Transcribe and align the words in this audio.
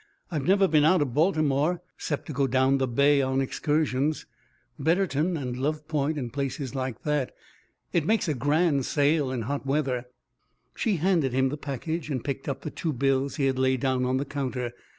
I've 0.31 0.47
never 0.47 0.67
been 0.67 0.83
out 0.83 1.03
of 1.03 1.13
Baltimore, 1.13 1.83
'cept 1.95 2.25
to 2.25 2.33
go 2.33 2.47
down 2.47 2.79
the 2.79 2.87
bay 2.87 3.21
on 3.21 3.39
excursions 3.39 4.25
Betterton 4.79 5.37
and 5.37 5.55
Love 5.55 5.87
Point, 5.87 6.17
and 6.17 6.33
places 6.33 6.73
like 6.73 7.03
that. 7.03 7.35
It 7.93 8.07
makes 8.07 8.27
a 8.27 8.33
grand 8.33 8.87
sail 8.87 9.29
in 9.29 9.43
hot 9.43 9.63
weather." 9.63 10.07
She 10.73 10.95
handed 10.95 11.33
him 11.33 11.49
the 11.49 11.55
package 11.57 12.09
and 12.09 12.23
picked 12.23 12.49
up 12.49 12.61
the 12.61 12.71
two 12.71 12.93
bills 12.93 13.35
he 13.35 13.45
had 13.45 13.59
laid 13.59 13.81
down 13.81 14.03
on 14.05 14.17
the 14.17 14.25
counter. 14.25 14.71